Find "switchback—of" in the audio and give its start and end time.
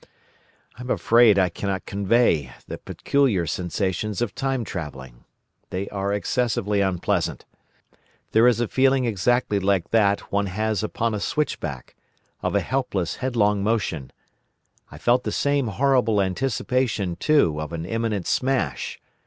11.19-12.55